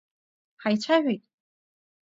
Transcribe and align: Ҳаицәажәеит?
Ҳаицәажәеит? 0.61 1.23